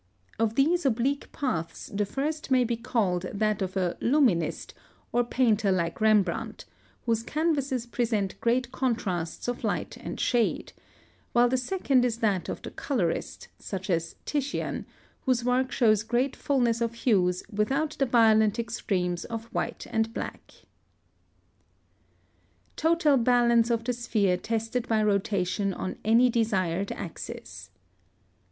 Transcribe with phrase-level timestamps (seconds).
[0.39, 4.73] Of these two oblique paths the first may be called that of a Luminist,
[5.11, 6.65] or painter like Rembrandt,
[7.05, 10.73] whose canvases present great contrasts of light and shade,
[11.33, 14.87] while the second is that of the Colorist, such as Titian,
[15.27, 20.51] whose work shows great fulness of hues without the violent extremes of white and black.
[22.75, 27.69] +Total balance of the sphere tested by rotation on any desired axis.